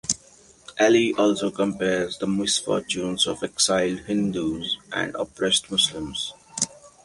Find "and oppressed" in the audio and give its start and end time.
4.91-5.69